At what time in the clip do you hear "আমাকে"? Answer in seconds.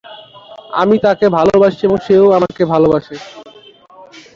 2.37-2.63